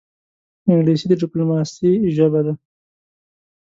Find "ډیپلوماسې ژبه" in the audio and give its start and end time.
1.21-2.41